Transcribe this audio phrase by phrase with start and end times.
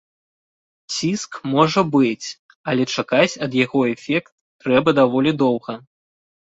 [0.95, 2.27] Ціск можа быць,
[2.71, 4.31] але чакаць ад яго эфект
[4.67, 5.73] трэба даволі доўга.